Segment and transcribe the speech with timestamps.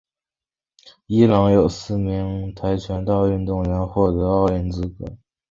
[1.05, 5.05] 伊朗有四名跆拳道运动员获得奥运资格。